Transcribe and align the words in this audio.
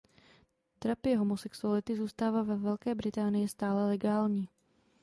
Terapie 0.79 1.17
homosexuality 1.17 1.95
zůstává 1.95 2.43
ve 2.43 2.55
Velké 2.55 2.95
Británii 2.95 3.47
stále 3.47 3.87
legální. 3.87 4.47